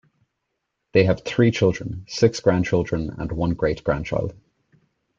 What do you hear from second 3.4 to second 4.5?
great grandchild.